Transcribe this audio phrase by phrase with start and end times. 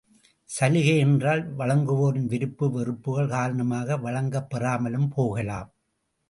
[0.49, 5.69] சலுகையென்றால் வழங்குவோரின் விருப்பு வெறுப்புக்கள் காரணமாக வழங்கப்பெறாமலும் போகலாம்.